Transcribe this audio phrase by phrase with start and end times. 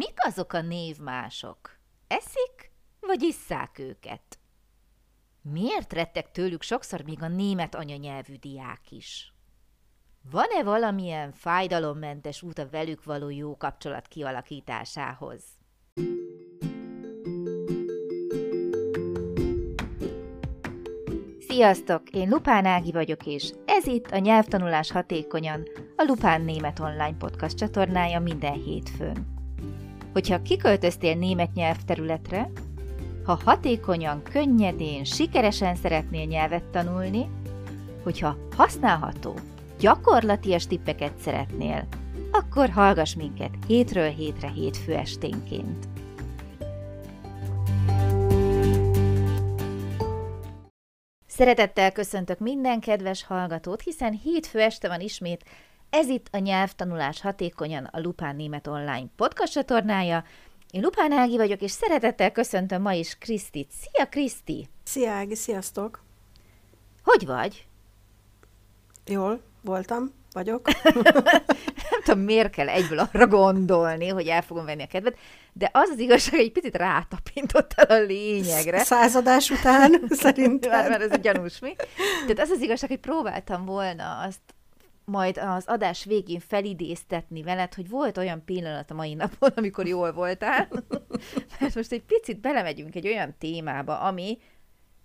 [0.00, 1.78] Mik azok a névmások?
[2.06, 4.38] Eszik, vagy isszák őket?
[5.42, 9.34] Miért rettek tőlük sokszor még a német anyanyelvű diák is?
[10.30, 15.42] Van-e valamilyen fájdalommentes út a velük való jó kapcsolat kialakításához?
[21.48, 22.10] Sziasztok!
[22.10, 27.56] Én Lupán Ági vagyok, és ez itt a Nyelvtanulás Hatékonyan, a Lupán Német Online Podcast
[27.56, 29.39] csatornája minden hétfőn.
[30.12, 32.50] Hogyha kiköltöztél német nyelvterületre,
[33.24, 37.28] ha hatékonyan, könnyedén, sikeresen szeretnél nyelvet tanulni,
[38.02, 39.34] hogyha használható,
[39.78, 41.86] gyakorlatias tippeket szeretnél,
[42.32, 45.88] akkor hallgass minket hétről hétre hétfő esténként.
[51.26, 55.44] Szeretettel köszöntök minden kedves hallgatót, hiszen hétfő este van ismét,
[55.90, 60.24] ez itt a Nyelvtanulás Hatékonyan a Lupán Német Online podcast csatornája.
[60.70, 63.70] Én Lupán Ági vagyok, és szeretettel köszöntöm ma is Krisztit.
[63.70, 64.68] Szia, Kriszti!
[64.84, 66.02] Szia, Ági, sziasztok!
[67.04, 67.66] Hogy vagy?
[69.06, 70.68] Jól voltam, vagyok.
[71.90, 75.18] Nem tudom, miért kell egyből arra gondolni, hogy el fogom venni a kedvet,
[75.52, 78.78] de az az igazság, hogy egy picit rátapintottál a lényegre.
[78.78, 80.70] Századás után, szerintem.
[80.70, 81.74] Már, már ez a gyanús, mi?
[82.20, 84.40] Tehát az az igazság, hogy próbáltam volna azt
[85.04, 90.12] majd az adás végén felidéztetni veled, hogy volt olyan pillanat a mai napon, amikor jól
[90.12, 90.68] voltál,
[91.60, 94.38] mert most egy picit belemegyünk egy olyan témába, ami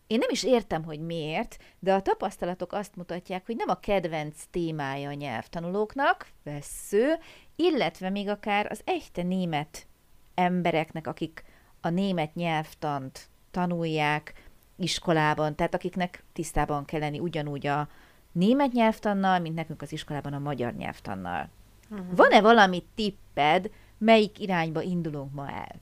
[0.08, 4.44] én nem is értem, hogy miért, de a tapasztalatok azt mutatják, hogy nem a kedvenc
[4.52, 7.14] témája a nyelvtanulóknak, vesző,
[7.56, 9.88] illetve még akár az echte német
[10.36, 11.44] embereknek, akik
[11.82, 14.34] a német nyelvtant tanulják
[14.76, 17.88] iskolában, tehát akiknek tisztában kell lenni ugyanúgy a
[18.36, 21.50] német nyelvtannal, mint nekünk az iskolában a magyar nyelvtannal.
[21.90, 22.16] Uh-huh.
[22.16, 25.76] Van-e valami tipped, melyik irányba indulunk ma el?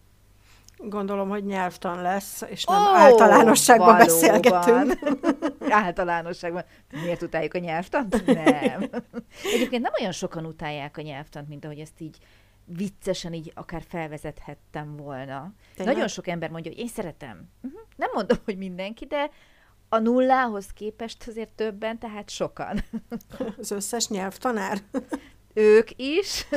[0.78, 4.06] Gondolom, hogy nyelvtan lesz, és nem oh, általánosságban valóban.
[4.06, 5.00] beszélgetünk.
[5.84, 6.64] általánosságban.
[6.92, 8.26] Miért utáljuk a nyelvtant?
[8.26, 8.90] Nem.
[9.54, 12.18] Egyébként nem olyan sokan utálják a nyelvtant, mint ahogy ezt így
[12.66, 15.54] viccesen így akár felvezethettem volna.
[15.76, 15.94] Tényleg?
[15.94, 17.50] Nagyon sok ember mondja, hogy én szeretem.
[17.62, 17.82] Uh-huh.
[17.96, 19.30] Nem mondom, hogy mindenki, de
[19.94, 22.84] a nullához képest azért többen, tehát sokan.
[23.58, 24.78] Az összes nyelvtanár?
[25.54, 26.48] ők is.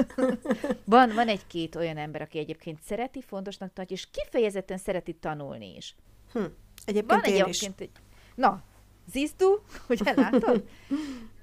[0.84, 5.94] van, van egy-két olyan ember, aki egyébként szereti, fontosnak tartja, és kifejezetten szereti tanulni is.
[6.32, 6.44] Hm.
[6.84, 7.86] Egyébként van én egyébként, is.
[7.86, 7.90] Egy...
[8.34, 8.62] Na,
[9.12, 10.68] Zizdu, hogy látod?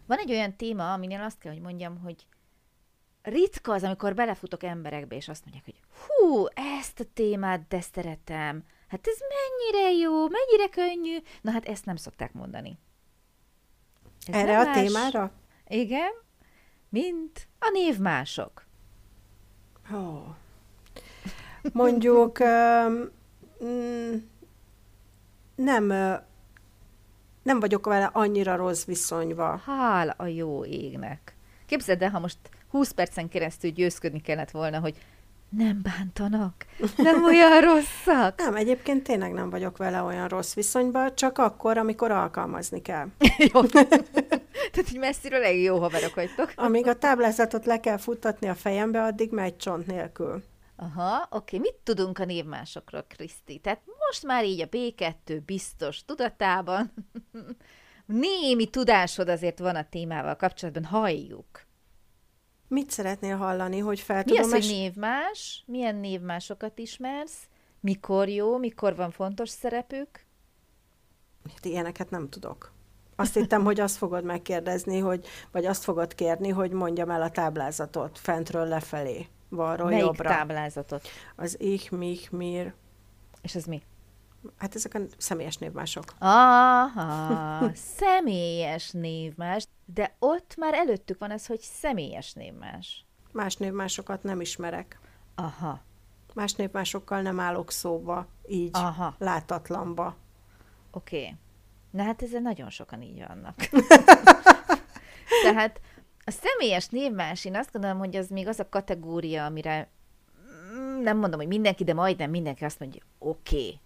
[0.05, 2.25] Van egy olyan téma, aminél azt kell, hogy mondjam, hogy
[3.21, 6.45] ritka az, amikor belefutok emberekbe, és azt mondják, hogy hú,
[6.77, 8.63] ezt a témát de szeretem.
[8.93, 11.17] Hát ez mennyire jó, mennyire könnyű.
[11.41, 12.77] Na hát ezt nem szokták mondani.
[14.25, 14.77] Ez Erre a más.
[14.77, 15.31] témára?
[15.67, 16.11] Igen,
[16.89, 18.65] mint a névmások.
[19.91, 20.25] Oh.
[21.71, 22.39] Mondjuk
[23.59, 24.29] um,
[25.55, 25.85] nem,
[27.43, 29.55] nem vagyok vele annyira rossz viszonyba.
[29.57, 31.35] Hál a jó égnek.
[31.65, 32.37] Képzeld el, ha most
[32.69, 34.97] 20 percen keresztül győzködni kellett volna, hogy
[35.57, 36.65] nem bántanak,
[36.97, 38.37] nem olyan rosszak.
[38.37, 43.07] Nem, egyébként tényleg nem vagyok vele olyan rossz viszonyban, csak akkor, amikor alkalmazni kell.
[43.53, 43.61] jó.
[43.61, 46.51] Tehát így messziről elég jó haverok vagytok.
[46.55, 50.43] Amíg a táblázatot le kell futtatni a fejembe, addig megy csont nélkül.
[50.75, 51.57] Aha, oké.
[51.57, 53.57] Mit tudunk a névmásokról, Kriszti?
[53.57, 56.93] Tehát most már így a B2 biztos tudatában.
[58.05, 61.65] Némi tudásod azért van a témával kapcsolatban, halljuk.
[62.73, 65.63] Mit szeretnél hallani, hogy fel Mi az, hogy névmás?
[65.65, 67.37] Milyen névmásokat ismersz?
[67.79, 70.25] Mikor jó, mikor van fontos szerepük?
[71.53, 72.71] Hát ilyeneket nem tudok.
[73.15, 77.29] Azt hittem, hogy azt fogod megkérdezni, hogy, vagy azt fogod kérni, hogy mondjam el a
[77.29, 80.29] táblázatot fentről lefelé, balról Melyik jobbra.
[80.29, 81.07] táblázatot?
[81.35, 82.73] Az ich, mich, mir.
[83.41, 83.81] És ez mi?
[84.57, 86.03] Hát ezek a személyes névmások.
[86.19, 89.67] Aha, személyes névmás.
[89.85, 93.05] De ott már előttük van ez, hogy személyes névmás.
[93.31, 94.99] Más névmásokat nem ismerek.
[95.35, 95.81] Aha.
[96.33, 99.15] Más névmásokkal nem állok szóba, így, Aha.
[99.17, 100.15] látatlanba.
[100.91, 101.17] Oké.
[101.17, 101.35] Okay.
[101.91, 103.55] Na hát ezzel nagyon sokan így vannak.
[105.43, 105.79] Tehát
[106.25, 109.89] a személyes névmás, én azt gondolom, hogy az még az a kategória, amire
[110.75, 113.55] mm, nem mondom, hogy mindenki, de majdnem mindenki azt mondja, oké.
[113.55, 113.79] Okay.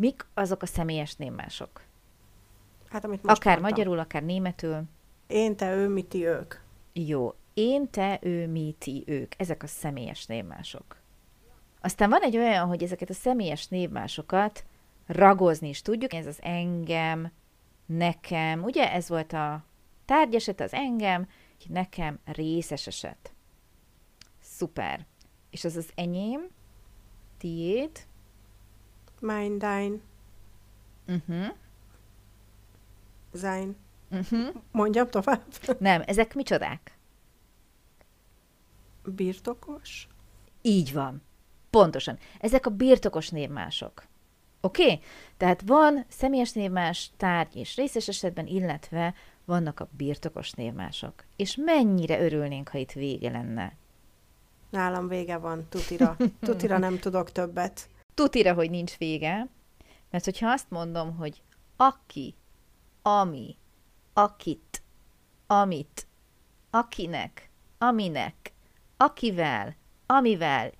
[0.00, 1.82] Mik azok a személyes névmások?
[2.88, 3.78] Hát, amit most akár mondtam.
[3.78, 4.82] magyarul, akár németül.
[5.26, 6.54] Én, te, ő, mi, ti, ők.
[6.92, 7.34] Jó.
[7.54, 9.32] Én, te, ő, mi, ti, ők.
[9.36, 10.96] Ezek a személyes névmások.
[11.80, 14.64] Aztán van egy olyan, hogy ezeket a személyes névmásokat
[15.06, 16.12] ragozni is tudjuk.
[16.12, 17.32] Ez az engem,
[17.86, 19.64] nekem, ugye ez volt a
[20.04, 21.28] tárgyeset, az engem,
[21.66, 23.32] nekem részes eset.
[24.40, 25.06] Szuper.
[25.50, 26.48] és az az enyém,
[27.38, 28.06] tiéd,
[29.20, 29.96] Mine, dine,
[31.06, 31.54] uh-huh.
[33.34, 33.76] sein.
[34.10, 34.54] Uh-huh.
[34.70, 35.42] Mondjam tovább.
[35.78, 36.96] Nem, ezek micsodák?
[39.04, 40.08] Birtokos?
[40.62, 41.22] Így van.
[41.70, 42.18] Pontosan.
[42.40, 44.06] Ezek a birtokos névmások.
[44.60, 44.82] Oké?
[44.82, 45.00] Okay?
[45.36, 51.24] Tehát van személyes névmás, tárgy és részes esetben, illetve vannak a birtokos névmások.
[51.36, 53.76] És mennyire örülnénk, ha itt vége lenne.
[54.70, 56.16] Nálam vége van, tutira.
[56.40, 57.88] Tutira nem tudok többet.
[58.18, 59.48] Tutira, hogy nincs vége,
[60.10, 61.42] mert hogyha azt mondom, hogy
[61.76, 62.34] aki,
[63.02, 63.56] ami,
[64.12, 64.82] akit,
[65.46, 66.06] amit,
[66.70, 68.52] akinek, aminek,
[68.96, 69.76] akivel,
[70.06, 70.72] amivel,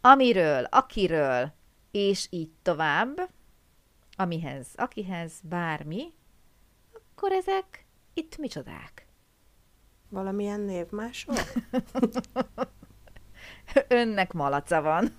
[0.00, 1.52] amiről, akiről,
[1.90, 3.30] és így tovább,
[4.16, 6.12] amihez, akihez, bármi,
[6.92, 9.08] akkor ezek itt micsodák?
[10.08, 11.34] Valamilyen névmások?
[13.88, 15.16] Önnek malaca van.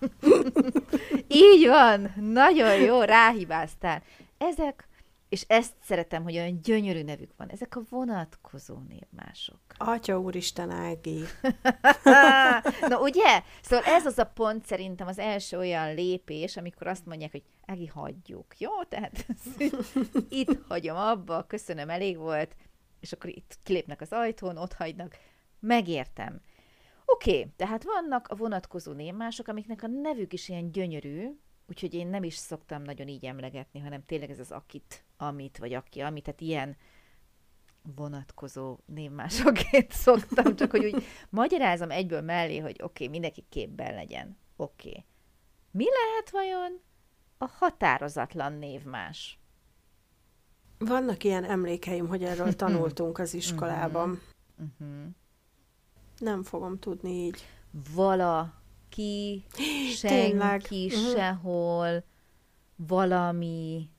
[1.28, 4.04] így van, nagyon jó, ráhibáztál.
[4.38, 4.88] Ezek,
[5.30, 9.60] és ezt szeretem, hogy olyan gyönyörű nevük van, ezek a vonatkozó névmások.
[9.78, 11.22] Atya úristen Ági.
[12.90, 13.42] Na ugye?
[13.62, 17.88] Szóval ez az a pont szerintem az első olyan lépés, amikor azt mondják, hogy Ági,
[17.88, 18.60] hagyjuk.
[18.60, 18.84] Jó?
[18.84, 19.26] Tehát
[20.30, 22.56] itt hagyom abba, köszönöm, elég volt,
[23.00, 25.18] és akkor itt kilépnek az ajtón, ott hagynak.
[25.60, 26.42] Megértem.
[27.06, 31.30] Oké, okay, tehát vannak a vonatkozó névmások, amiknek a nevük is ilyen gyönyörű,
[31.68, 35.74] úgyhogy én nem is szoktam nagyon így emlegetni, hanem tényleg ez az akit, amit, vagy
[35.74, 36.78] aki, amit, tehát ilyen
[37.96, 44.38] vonatkozó névmásokként szoktam, csak hogy úgy magyarázom egyből mellé, hogy oké, okay, mindenki képben legyen.
[44.56, 44.90] Oké.
[44.90, 45.06] Okay.
[45.72, 46.82] Mi lehet vajon
[47.38, 49.40] a határozatlan névmás?
[50.78, 54.22] Vannak ilyen emlékeim, hogy erről tanultunk az iskolában.
[54.58, 55.06] Uh-huh.
[56.18, 57.46] Nem fogom tudni így.
[57.94, 59.46] Valaki,
[59.96, 61.16] senki, uh-huh.
[61.16, 62.04] sehol,
[62.76, 63.90] valami,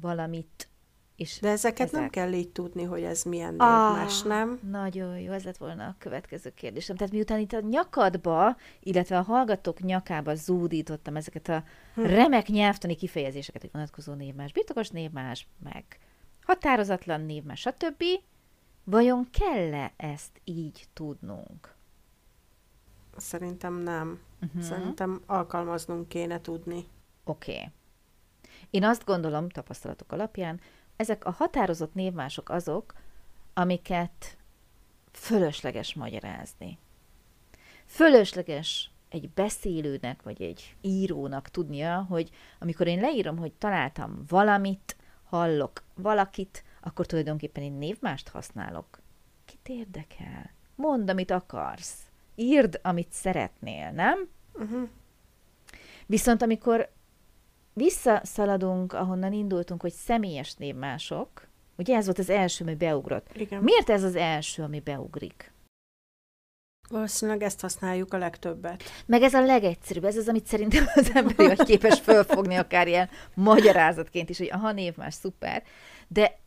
[0.00, 0.68] valamit.
[1.16, 2.00] És De ezeket ezek...
[2.00, 4.60] nem kell így tudni, hogy ez milyen ah, nem?
[4.70, 6.96] Nagyon jó, ez lett volna a következő kérdésem.
[6.96, 11.64] Tehát miután itt a nyakadba, illetve a hallgatók nyakába zúdítottam ezeket a
[11.94, 12.02] hm.
[12.02, 15.84] remek nyelvtani kifejezéseket, hogy vonatkozó névmás, birtokos névmás, meg
[16.48, 18.04] határozatlan névmás, stb.
[18.90, 21.74] Vajon kell-e ezt így tudnunk?
[23.16, 24.20] Szerintem nem.
[24.42, 24.62] Uh-huh.
[24.62, 26.84] Szerintem alkalmaznunk kéne tudni.
[27.24, 27.52] Oké.
[27.52, 27.68] Okay.
[28.70, 30.60] Én azt gondolom, tapasztalatok alapján,
[30.96, 32.92] ezek a határozott névmások azok,
[33.54, 34.36] amiket
[35.12, 36.78] fölösleges magyarázni.
[37.84, 45.82] Fölösleges egy beszélőnek, vagy egy írónak tudnia, hogy amikor én leírom, hogy találtam valamit, hallok
[45.94, 49.00] valakit, akkor tulajdonképpen én névmást használok.
[49.44, 50.50] Kit érdekel?
[50.74, 51.96] Mondd, amit akarsz.
[52.34, 54.28] Írd, amit szeretnél, nem?
[54.54, 54.88] Uh-huh.
[56.06, 56.92] Viszont amikor
[57.72, 63.36] visszaszaladunk, ahonnan indultunk, hogy személyes névmások, ugye ez volt az első, ami beugrott.
[63.36, 63.62] Igen.
[63.62, 65.52] Miért ez az első, ami beugrik?
[66.88, 68.82] Valószínűleg ezt használjuk a legtöbbet.
[69.06, 73.08] Meg ez a legegyszerűbb, ez az, amit szerintem az ember vagy képes fölfogni akár ilyen
[73.34, 75.62] magyarázatként is, hogy aha, névmás, szuper.
[76.08, 76.38] De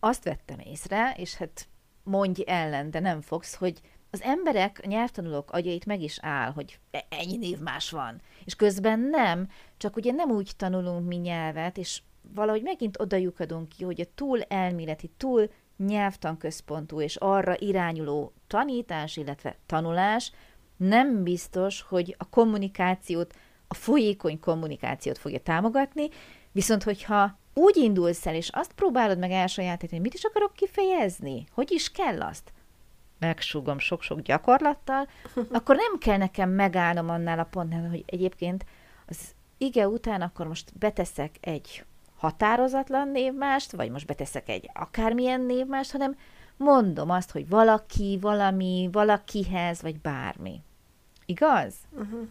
[0.00, 1.68] azt vettem észre, és hát
[2.02, 3.80] mondj ellen, de nem fogsz, hogy
[4.10, 8.20] az emberek, nyelvtanulók agyait meg is áll, hogy e- ennyi névmás van.
[8.44, 12.02] És közben nem, csak ugye nem úgy tanulunk mi nyelvet, és
[12.34, 19.16] valahogy megint oda lyukadunk ki, hogy a túl elméleti, túl nyelvtanközpontú és arra irányuló tanítás,
[19.16, 20.32] illetve tanulás
[20.76, 23.34] nem biztos, hogy a kommunikációt,
[23.68, 26.08] a folyékony kommunikációt fogja támogatni,
[26.52, 31.46] viszont hogyha úgy indulsz el, és azt próbálod meg elsajátítani, hogy mit is akarok kifejezni,
[31.52, 32.52] hogy is kell azt,
[33.18, 35.08] megsúgom sok-sok gyakorlattal,
[35.52, 38.64] akkor nem kell nekem megállnom annál a pontnál, hogy egyébként
[39.06, 39.18] az
[39.58, 41.84] ige után akkor most beteszek egy
[42.16, 46.16] határozatlan névmást, vagy most beteszek egy akármilyen névmást, hanem
[46.56, 50.60] mondom azt, hogy valaki, valami, valakihez, vagy bármi.
[51.26, 51.74] Igaz?
[51.90, 52.28] Uh-huh.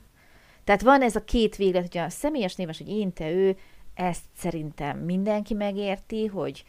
[0.63, 3.57] Tehát van ez a két véglet, hogy a személyes névmás, hogy én, te, ő,
[3.97, 6.65] ezt szerintem mindenki megérti, hogy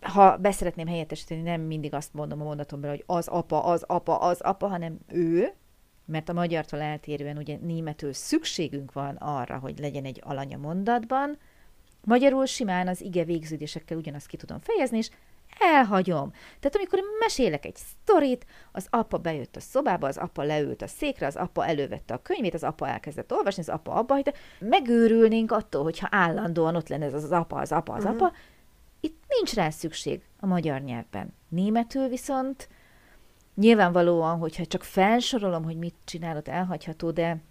[0.00, 4.40] ha beszeretném helyettesíteni, nem mindig azt mondom a mondatomban, hogy az apa, az apa, az
[4.40, 5.52] apa, hanem ő,
[6.04, 11.38] mert a magyartól eltérően ugye németül szükségünk van arra, hogy legyen egy alanya mondatban,
[12.04, 15.10] magyarul simán az ige végződésekkel ugyanazt ki tudom fejezni, és
[15.60, 16.30] elhagyom.
[16.30, 21.26] Tehát amikor mesélek egy sztorit, az apa bejött a szobába, az apa leült a székre,
[21.26, 24.32] az apa elővette a könyvét, az apa elkezdett olvasni, az apa abba hagyta.
[24.58, 28.22] Megőrülnénk attól, hogyha állandóan ott lenne ez az apa, az apa, az uh-huh.
[28.22, 28.32] apa.
[29.00, 31.34] Itt nincs rá szükség a magyar nyelvben.
[31.48, 32.68] Németül viszont
[33.54, 37.42] Nyilvánvalóan, hogyha csak felsorolom, hogy mit csinálod, elhagyható, de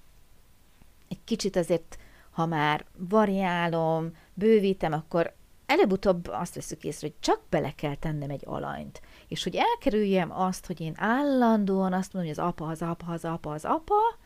[1.08, 1.98] egy kicsit azért,
[2.32, 5.34] ha már variálom, bővítem, akkor
[5.70, 9.02] előbb-utóbb azt veszük észre, hogy csak bele kell tennem egy alanyt.
[9.28, 13.26] És hogy elkerüljem azt, hogy én állandóan azt mondom, hogy az apa, az apa, az
[13.26, 14.18] apa, az apa,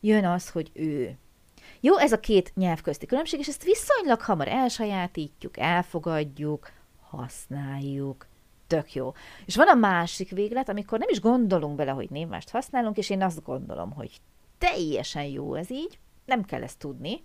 [0.00, 1.18] jön az, hogy ő.
[1.80, 8.26] Jó, ez a két nyelv közti különbség, és ezt viszonylag hamar elsajátítjuk, elfogadjuk, használjuk.
[8.66, 9.12] Tök jó.
[9.44, 13.22] És van a másik véglet, amikor nem is gondolunk bele, hogy névmást használunk, és én
[13.22, 14.20] azt gondolom, hogy
[14.58, 17.24] teljesen jó ez így, nem kell ezt tudni,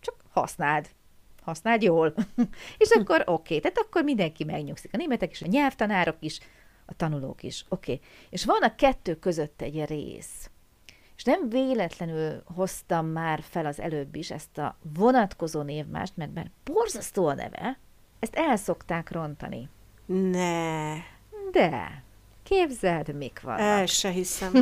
[0.00, 0.88] csak használd.
[1.42, 2.14] Használd jól.
[2.78, 3.60] és akkor oké, okay.
[3.60, 4.90] tehát akkor mindenki megnyugszik.
[4.94, 6.40] A németek is, a nyelvtanárok is,
[6.86, 7.64] a tanulók is.
[7.68, 7.92] Oké.
[7.92, 8.06] Okay.
[8.30, 10.50] És van a kettő között egy rész.
[11.16, 16.50] És nem véletlenül hoztam már fel az előbb is ezt a vonatkozó névmást, mert, mert
[16.64, 17.78] borzasztó a neve,
[18.18, 19.68] ezt el szokták rontani.
[20.06, 20.94] Ne.
[21.50, 22.02] De,
[22.42, 23.60] képzeld, mik vannak.
[23.60, 24.52] El se hiszem.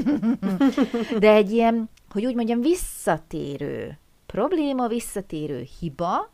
[1.18, 6.30] De egy ilyen, hogy úgy mondjam, visszatérő probléma, visszatérő hiba,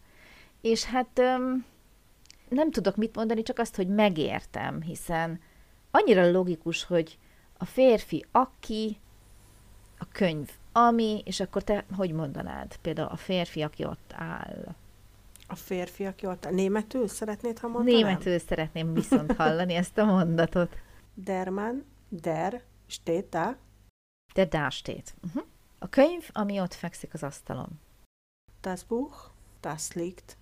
[0.61, 1.21] és hát
[2.49, 5.41] nem tudok mit mondani, csak azt, hogy megértem, hiszen
[5.91, 7.19] annyira logikus, hogy
[7.59, 9.01] a férfi, aki,
[9.99, 12.77] a könyv, ami, és akkor te hogy mondanád?
[12.77, 14.75] Például a férfi, aki ott áll.
[15.47, 16.53] A férfi, aki ott áll.
[16.53, 18.01] Németül szeretnéd, ha mondanám?
[18.01, 20.77] Németül szeretném viszont hallani ezt a mondatot.
[21.15, 23.57] Der Mann, der steht da.
[24.35, 25.15] Der da steht.
[25.27, 25.45] Uh-huh.
[25.79, 27.81] A könyv, ami ott fekszik az asztalon.
[28.61, 29.17] Das Buch,
[29.61, 30.37] das liegt.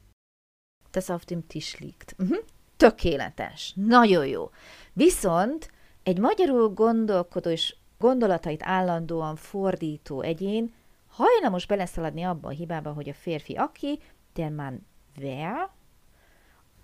[0.94, 2.14] Das auf dem Tisch liegt.
[2.18, 2.38] Uh-huh.
[2.76, 3.72] Tökéletes.
[3.76, 4.50] Nagyon jó.
[4.92, 5.70] Viszont
[6.02, 10.74] egy magyarul gondolkodó és gondolatait állandóan fordító egyén
[11.08, 14.00] hajlamos beleszaladni abba a hibába, hogy a férfi aki,
[14.34, 14.86] der Mann
[15.20, 15.70] wer,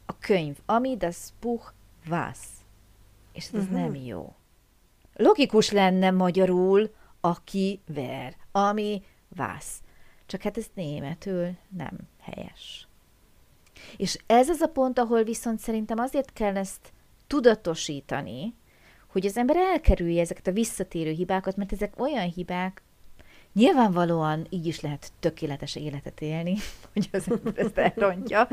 [0.07, 1.73] a könyv ami, das Buch
[2.09, 2.39] was.
[3.33, 3.79] És ez uh-huh.
[3.79, 4.35] nem jó.
[5.15, 9.83] Logikus lenne magyarul, aki ver, ami vász.
[10.27, 12.89] Csak hát ez németül nem helyes.
[13.97, 16.93] És ez az a pont, ahol viszont szerintem azért kell ezt
[17.27, 18.55] tudatosítani,
[19.07, 22.83] hogy az ember elkerülje ezeket a visszatérő hibákat, mert ezek olyan hibák,
[23.53, 26.57] Nyilvánvalóan így is lehet tökéletes életet élni,
[26.93, 28.49] hogy az ember ezt elrontja.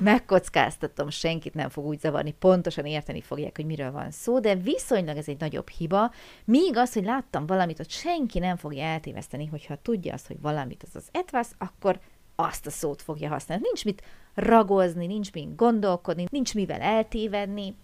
[0.00, 5.16] Megkockáztatom, senkit nem fog úgy zavarni, pontosan érteni fogják, hogy miről van szó, de viszonylag
[5.16, 6.12] ez egy nagyobb hiba,
[6.44, 10.82] míg az, hogy láttam valamit, hogy senki nem fogja eltéveszteni, hogyha tudja azt, hogy valamit
[10.82, 12.00] az az etvasz, akkor
[12.34, 13.62] azt a szót fogja használni.
[13.64, 14.02] Nincs mit
[14.38, 17.74] ragozni, nincs mit gondolkodni, nincs mivel eltévedni,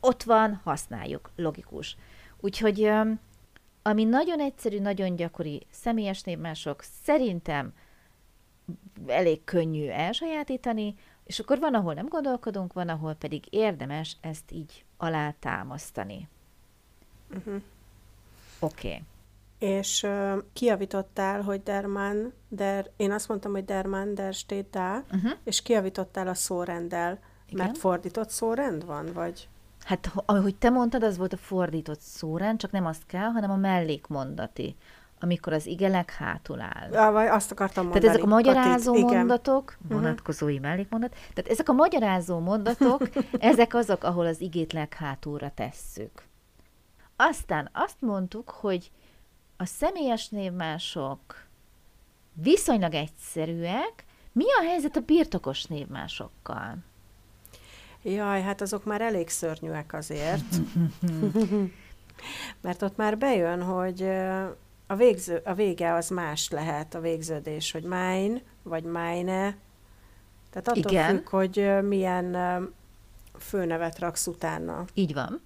[0.00, 1.96] ott van, használjuk, logikus.
[2.40, 2.90] Úgyhogy
[3.82, 7.72] ami nagyon egyszerű, nagyon gyakori személyes névmások, szerintem
[9.06, 10.94] elég könnyű elsajátítani,
[11.24, 16.28] és akkor van, ahol nem gondolkodunk, van, ahol pedig érdemes ezt így alátámasztani.
[17.36, 17.62] Uh-huh.
[18.58, 18.88] Oké.
[18.88, 19.02] Okay.
[19.64, 20.06] És
[20.52, 25.30] kiavítottál, hogy der Mann, der, én azt mondtam, hogy der Mann, der steht da, uh-huh.
[25.44, 27.18] és kiavítottál a szórenddel,
[27.48, 27.64] Igen?
[27.64, 29.48] mert fordított szórend van, vagy?
[29.84, 33.56] Hát, ahogy te mondtad, az volt a fordított szórend, csak nem azt kell, hanem a
[33.56, 34.76] mellékmondati,
[35.20, 36.92] amikor az igelek hátul áll.
[36.92, 38.04] Ja, vagy azt akartam mondani.
[38.04, 39.96] Tehát ezek a magyarázó Katit, mondatok, igen.
[39.98, 40.68] vonatkozói uh-huh.
[40.68, 43.08] mellékmondat, tehát ezek a magyarázó mondatok,
[43.50, 46.22] ezek azok, ahol az igét leghátulra tesszük.
[47.16, 48.90] Aztán azt mondtuk, hogy
[49.56, 51.44] a személyes névmások
[52.32, 56.76] viszonylag egyszerűek, mi a helyzet a birtokos névmásokkal?
[58.02, 60.44] Jaj, hát azok már elég szörnyűek azért.
[62.60, 64.02] Mert ott már bejön, hogy
[64.86, 69.56] a, végző, a vége az más lehet, a végződés, hogy mine, vagy mine.
[70.50, 71.16] Tehát attól Igen.
[71.16, 72.36] függ, hogy milyen
[73.38, 74.84] főnevet raksz utána.
[74.94, 75.42] Így van.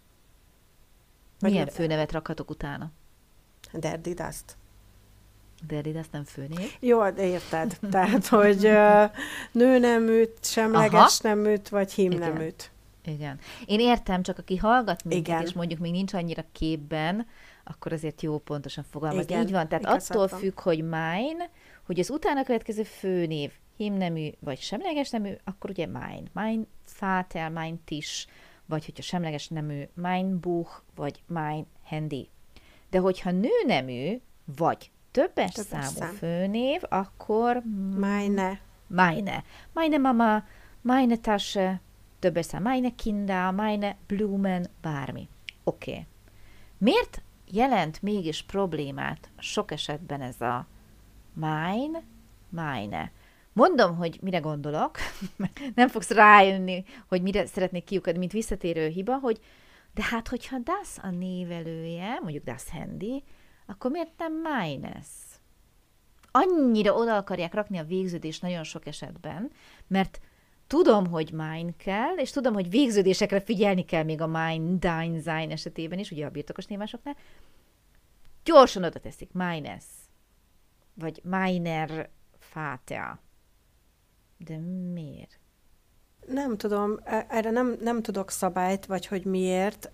[1.38, 2.90] Vagy milyen főnevet rakhatok utána?
[3.72, 4.56] Der Didast.
[5.66, 6.76] Derrida, nem főnév.
[6.80, 7.78] Jó, de érted.
[7.90, 9.04] Tehát, hogy uh,
[9.52, 11.34] nőneműt, semleges Aha.
[11.34, 12.70] neműt, vagy hímneműt.
[13.04, 13.14] Igen.
[13.14, 13.38] Igen.
[13.66, 15.42] Én értem, csak aki hallgat minket, Igen.
[15.42, 17.26] és mondjuk még nincs annyira képben,
[17.64, 19.32] akkor azért jó pontosan fogalmazni.
[19.32, 20.38] Igen, Így van, tehát attól van.
[20.38, 21.50] függ, hogy mine,
[21.86, 26.22] hogy az utána következő főnév hímnemű vagy semleges nemű, akkor ugye mine.
[26.32, 26.62] Mine
[27.00, 28.26] Vater, mine Tisch,
[28.66, 32.28] vagy hogyha semleges nemű, mine Buch, vagy mine Handy.
[32.90, 34.20] De hogyha nőnemű,
[34.56, 36.14] vagy többes, többes számú szám.
[36.14, 37.62] főnév, akkor...
[37.96, 38.60] Meine.
[38.86, 39.44] Meine.
[39.72, 40.44] Meine Mama,
[40.80, 41.80] meine Tasche,
[42.18, 45.28] többes szám, meine Kinder, meine Blumen, bármi.
[45.64, 45.90] Oké.
[45.90, 46.06] Okay.
[46.78, 50.66] Miért jelent mégis problémát sok esetben ez a
[51.34, 52.02] mine,
[52.48, 53.12] meine?
[53.52, 54.96] Mondom, hogy mire gondolok,
[55.74, 59.40] nem fogsz rájönni, hogy mire szeretnék kiukadni, mint visszatérő hiba, hogy
[59.98, 63.24] De hát, hogyha das a névelője, mondjuk das handy,
[63.66, 65.06] akkor miért nem minus?
[66.30, 69.50] Annyira oda akarják rakni a végződést nagyon sok esetben,
[69.86, 70.20] mert
[70.66, 75.52] tudom, hogy mine kell, és tudom, hogy végződésekre figyelni kell még a mine, dine, zine
[75.52, 77.16] esetében is, ugye a birtokos névásoknál.
[78.44, 79.84] Gyorsan oda teszik, minus,
[80.94, 83.20] vagy miner fátea.
[84.36, 84.58] De
[84.92, 85.38] miért?
[86.30, 89.90] Nem tudom, e- erre nem, nem tudok szabályt, vagy hogy miért.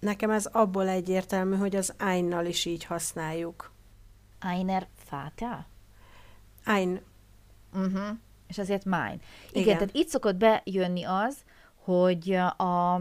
[0.00, 3.72] Nekem ez abból egyértelmű, hogy az einnal is így használjuk.
[4.40, 5.66] Einer fátea?
[6.64, 7.00] Ein.
[7.74, 8.18] Uh-huh.
[8.48, 9.18] És azért mine.
[9.50, 11.36] Igen, Igen, tehát itt szokott bejönni az,
[11.84, 13.00] hogy a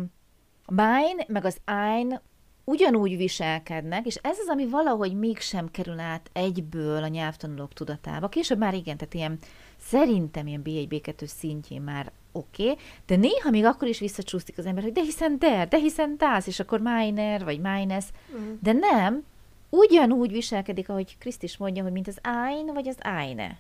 [0.68, 2.22] mine meg az ein
[2.64, 8.30] ugyanúgy viselkednek, és ez az, ami valahogy mégsem kerül át egyből a nyelvtanulók tudatába.
[8.30, 9.40] Később már igen, tehát ilyen
[9.78, 14.66] szerintem ilyen B1, B2 szintjén már oké, okay, de néha még akkor is visszacsúszik az
[14.66, 18.58] ember, hogy de hiszen der, de hiszen tász, és akkor minor, vagy minus, uh-huh.
[18.62, 19.24] de nem,
[19.70, 23.60] ugyanúgy viselkedik, ahogy Kriszt is mondja, hogy mint az ein, vagy az eine.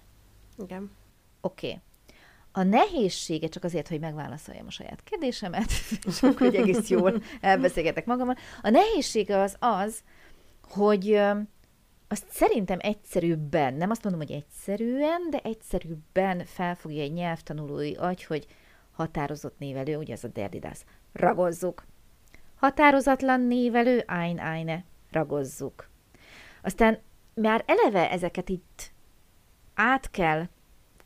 [0.63, 0.91] Igen.
[1.41, 1.67] Oké.
[1.67, 1.79] Okay.
[2.51, 5.71] A nehézsége, csak azért, hogy megválaszoljam a saját kérdésemet,
[6.07, 10.03] és akkor hogy egész jól elbeszélgetek magammal, a nehézsége az az,
[10.61, 11.21] hogy
[12.07, 18.47] azt szerintem egyszerűbben, nem azt mondom, hogy egyszerűen, de egyszerűbben felfogja egy nyelvtanulói agy, hogy
[18.91, 21.85] határozott névelő, ugye ez a derdidász, ragozzuk.
[22.55, 25.89] Határozatlan névelő, ein, eine, ragozzuk.
[26.61, 26.99] Aztán
[27.33, 28.91] már eleve ezeket itt
[29.73, 30.47] át kell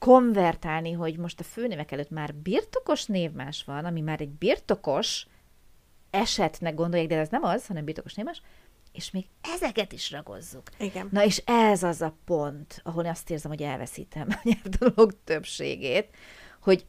[0.05, 5.27] konvertálni, hogy most a főnevek előtt már birtokos névmás van, ami már egy birtokos
[6.09, 8.41] esetnek gondolják, de ez nem az, hanem birtokos névmás,
[8.91, 10.63] és még ezeket is ragozzuk.
[10.79, 11.07] Igen.
[11.11, 16.09] Na és ez az a pont, ahol azt érzem, hogy elveszítem a nyelvtanulók többségét,
[16.61, 16.85] hogy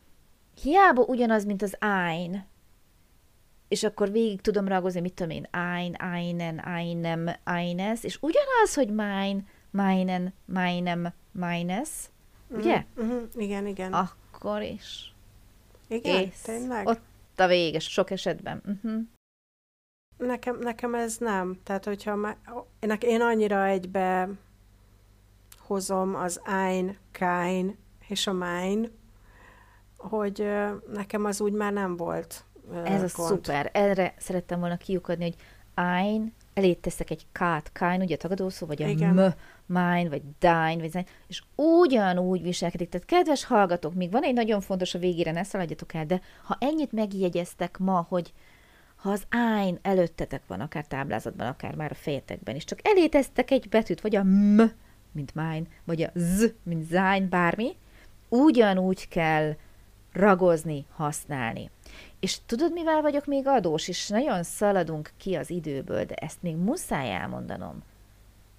[0.62, 2.46] hiába ugyanaz, mint az ein,
[3.68, 8.88] és akkor végig tudom ragozni, mit tudom én, ein, einen, einem, eines, és ugyanaz, hogy
[8.88, 11.88] mine, meinen, meinem, meines.
[12.48, 12.84] Ugye?
[13.00, 13.24] Mm-hmm.
[13.36, 13.92] Igen, igen.
[13.92, 15.14] Akkor is.
[15.88, 16.40] Igen, Ész.
[16.42, 16.86] tényleg?
[16.86, 17.00] Ott
[17.36, 18.62] a vége, sok esetben.
[18.66, 19.02] Uh-huh.
[20.16, 21.58] Nekem, nekem ez nem.
[21.62, 22.36] Tehát, hogyha má,
[23.00, 24.28] én annyira egybe
[25.58, 27.76] hozom az ein, kein
[28.08, 28.90] és a mein,
[29.96, 30.48] hogy
[30.92, 32.44] nekem az úgy már nem volt
[32.84, 33.70] Ez a szuper.
[33.72, 35.36] Erre szerettem volna kiukadni, hogy
[35.74, 39.14] ein, elé teszek egy kát, kein, ugye a tagadószó, vagy a Igen.
[39.14, 39.34] m,
[39.74, 42.88] mine, vagy dine, vagy zine, és ugyanúgy viselkedik.
[42.88, 46.56] Tehát kedves hallgatók, még van egy nagyon fontos a végére, ne szaladjatok el, de ha
[46.60, 48.32] ennyit megjegyeztek ma, hogy
[48.96, 53.68] ha az ájn előttetek van, akár táblázatban, akár már a fejetekben is, csak eléteztek egy
[53.68, 54.62] betűt, vagy a m,
[55.12, 57.76] mint mine, vagy a z, mint zájn, bármi,
[58.28, 59.56] ugyanúgy kell
[60.12, 61.70] ragozni, használni.
[62.20, 66.56] És tudod, mivel vagyok még adós, és nagyon szaladunk ki az időből, de ezt még
[66.56, 67.82] muszáj elmondanom.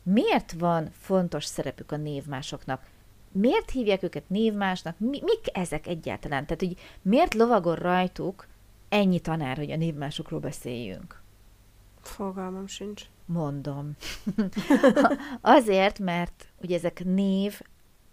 [0.04, 2.86] Miért van fontos szerepük a névmásoknak?
[3.32, 5.00] Miért hívják őket névmásnak?
[5.00, 6.46] Mi, mik ezek egyáltalán?
[6.46, 8.48] Tehát, hogy miért lovagol rajtuk
[8.90, 11.22] ennyi tanár, hogy a névmásokról beszéljünk?
[12.02, 13.04] Fogalmam sincs.
[13.26, 13.96] Mondom.
[15.42, 17.62] Azért, mert ugye ezek név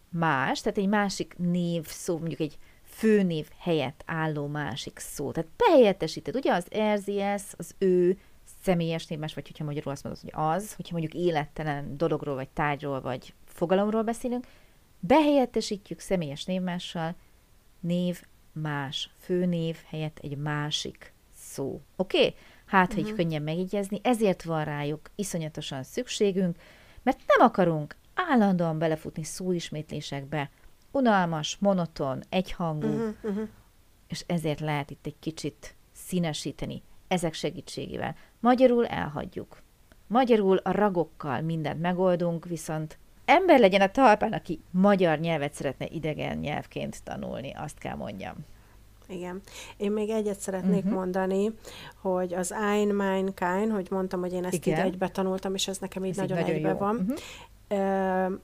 [0.08, 2.58] más, tehát egy másik név szó, mondjuk egy
[2.94, 5.32] főnév helyett álló másik szó.
[5.32, 8.18] Tehát behelyettesíted, ugye az RZS, az ő,
[8.62, 13.00] személyes névmás, vagy hogyha magyarul azt mondod, hogy az, hogyha mondjuk élettelen dologról, vagy tárgyról,
[13.00, 14.46] vagy fogalomról beszélünk,
[15.00, 17.14] behelyettesítjük személyes névmással,
[17.80, 21.80] név más, főnév helyett egy másik szó.
[21.96, 22.18] Oké?
[22.18, 22.34] Okay?
[22.66, 23.02] Hát, uh-huh.
[23.02, 23.20] hogy mhm.
[23.20, 26.56] könnyen megjegyezni, ezért van rájuk iszonyatosan szükségünk,
[27.02, 30.50] mert nem akarunk állandóan belefutni szóismétlésekbe,
[30.94, 33.48] unalmas, monoton, egyhangú, uh-huh, uh-huh.
[34.08, 38.14] és ezért lehet itt egy kicsit színesíteni ezek segítségével.
[38.40, 39.62] Magyarul elhagyjuk.
[40.06, 46.38] Magyarul a ragokkal mindent megoldunk, viszont ember legyen a talpán, aki magyar nyelvet szeretne idegen
[46.38, 48.34] nyelvként tanulni, azt kell mondjam.
[49.08, 49.40] Igen.
[49.76, 50.92] Én még egyet szeretnék uh-huh.
[50.92, 51.52] mondani,
[52.00, 54.78] hogy az ein, mein, kein, hogy mondtam, hogy én ezt Igen.
[54.78, 56.76] így egybe tanultam, és ez nekem így ez nagyon, nagyon egybe jó.
[56.76, 56.96] van.
[57.68, 58.38] Uh-huh.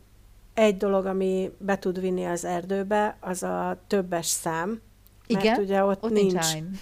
[0.61, 4.81] Egy dolog, ami be tud vinni az erdőbe, az a többes szám.
[5.27, 6.81] Igen, mert ugye ott, ott nincs, nincs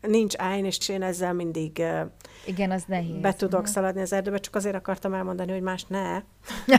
[0.00, 1.82] nincs ájn, és én ezzel mindig
[2.46, 3.20] Igen, az nehéz.
[3.20, 3.74] be tudok uh-huh.
[3.74, 6.22] szaladni az erdőbe, csak azért akartam elmondani, hogy más ne.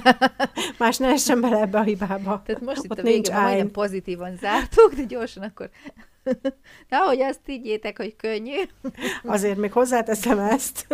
[0.80, 2.41] más ne essen bele ebbe a hibába.
[2.45, 5.69] Tehát most Ott itt a végén majdnem pozitívan zártuk, de gyorsan akkor
[6.89, 8.57] Nehogy azt higgyétek, hogy könnyű.
[9.23, 10.87] Azért még hozzáteszem ezt.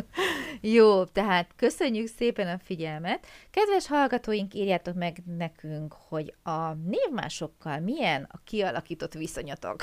[0.60, 3.26] Jó, tehát köszönjük szépen a figyelmet.
[3.50, 9.76] Kedves hallgatóink, írjátok meg nekünk, hogy a névmásokkal milyen a kialakított viszonyatok.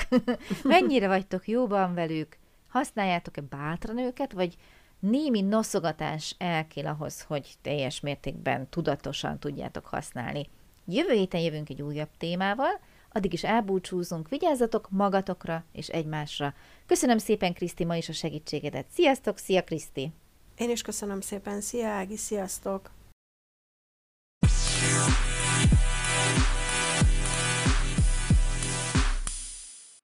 [0.62, 2.36] Mennyire vagytok jóban velük,
[2.74, 4.56] Használjátok-e bátran őket, vagy
[4.98, 10.48] némi noszogatás elkél ahhoz, hogy teljes mértékben tudatosan tudjátok használni.
[10.86, 12.80] Jövő héten jövünk egy újabb témával,
[13.14, 16.54] addig is elbúcsúzunk, vigyázzatok magatokra és egymásra.
[16.86, 18.86] Köszönöm szépen, Kriszti, ma is a segítségedet.
[18.94, 20.12] Sziasztok, szia, Kriszti!
[20.56, 22.90] Én is köszönöm szépen, szia, Ági, sziasztok!